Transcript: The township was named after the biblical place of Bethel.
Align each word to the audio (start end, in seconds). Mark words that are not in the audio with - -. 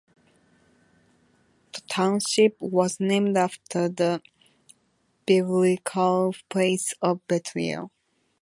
The 1.73 1.81
township 1.81 2.59
was 2.59 2.99
named 2.99 3.37
after 3.37 3.87
the 3.87 4.23
biblical 5.27 6.33
place 6.49 6.95
of 7.03 7.19
Bethel. 7.27 7.91